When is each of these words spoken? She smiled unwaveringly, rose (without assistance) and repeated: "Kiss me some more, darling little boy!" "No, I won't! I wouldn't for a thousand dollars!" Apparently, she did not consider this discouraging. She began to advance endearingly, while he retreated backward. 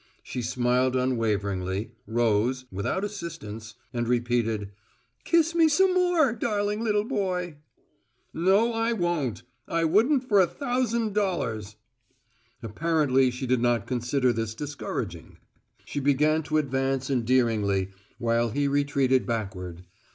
She 0.23 0.41
smiled 0.41 0.95
unwaveringly, 0.95 1.91
rose 2.07 2.65
(without 2.71 3.03
assistance) 3.03 3.75
and 3.93 4.07
repeated: 4.07 4.71
"Kiss 5.25 5.53
me 5.53 5.67
some 5.69 5.93
more, 5.93 6.33
darling 6.33 6.83
little 6.83 7.03
boy!" 7.03 7.57
"No, 8.33 8.73
I 8.73 8.93
won't! 8.93 9.43
I 9.67 9.83
wouldn't 9.83 10.27
for 10.27 10.39
a 10.41 10.47
thousand 10.47 11.13
dollars!" 11.13 11.75
Apparently, 12.63 13.29
she 13.29 13.45
did 13.45 13.61
not 13.61 13.85
consider 13.85 14.33
this 14.33 14.55
discouraging. 14.55 15.37
She 15.85 15.99
began 15.99 16.41
to 16.45 16.57
advance 16.57 17.11
endearingly, 17.11 17.91
while 18.17 18.49
he 18.49 18.67
retreated 18.67 19.27
backward. 19.27 19.83